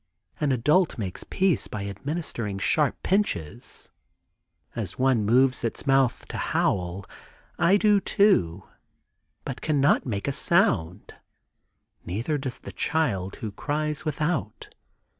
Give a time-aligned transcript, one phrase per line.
[0.39, 3.91] An adult makes peace by administering sharp pinches.
[4.75, 7.05] As one moves its mouth to howl,
[7.59, 8.63] I do too,
[9.45, 11.13] but cannot make a sound;
[12.03, 14.69] neither does the child who cries without.